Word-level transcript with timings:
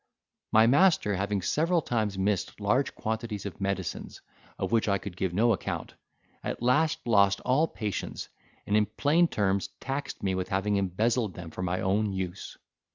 My 0.51 0.65
master 0.65 1.13
having 1.13 1.43
several 1.43 1.79
times 1.83 2.17
missed 2.17 2.59
large 2.59 2.95
quantities 2.95 3.45
of 3.45 3.61
medicines, 3.61 4.19
of 4.57 4.71
which 4.71 4.87
I 4.89 4.97
could 4.97 5.15
give 5.15 5.31
no 5.31 5.53
account, 5.53 5.93
at 6.43 6.59
last 6.63 6.97
lost 7.05 7.39
all 7.41 7.67
patience, 7.67 8.27
and 8.65 8.75
in 8.75 8.87
plain 8.87 9.27
terms 9.27 9.67
taxed 9.79 10.23
me 10.23 10.33
with 10.33 10.49
having 10.49 10.77
embezzled 10.77 11.35
them 11.35 11.51
for 11.51 11.61
my 11.61 11.81
own 11.81 12.13
use. 12.13 12.57